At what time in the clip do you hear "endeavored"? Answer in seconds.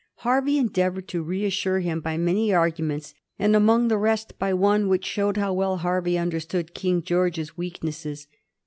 0.57-1.07